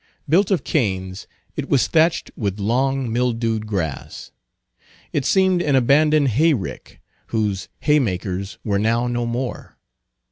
[0.27, 4.31] Built of canes, it was thatched with long, mildewed grass.
[5.13, 9.77] It seemed an abandoned hay rick, whose haymakers were now no more.